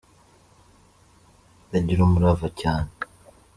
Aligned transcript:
bagira 1.69 2.01
umurava 2.03 2.47
cyane. 2.59 2.91